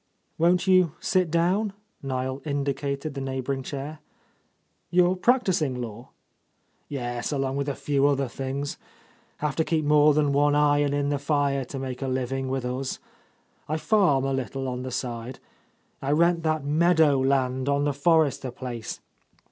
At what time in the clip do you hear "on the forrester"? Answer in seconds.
17.69-18.49